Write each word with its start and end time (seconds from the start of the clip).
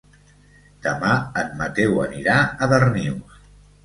Demà 0.85 1.11
en 1.41 1.51
Mateu 1.59 1.99
anirà 2.05 2.39
a 2.67 2.71
Darnius. 2.73 3.37